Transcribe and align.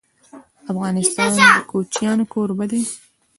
افغانستان 0.71 1.31
د 1.39 1.41
کوچیان 1.71 2.19
کوربه 2.33 2.65
دی. 2.71 2.81